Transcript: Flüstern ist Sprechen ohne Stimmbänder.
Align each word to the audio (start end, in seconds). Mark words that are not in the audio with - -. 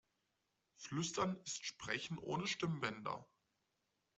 Flüstern 0.77 1.39
ist 1.43 1.63
Sprechen 1.63 2.17
ohne 2.17 2.47
Stimmbänder. 2.47 3.23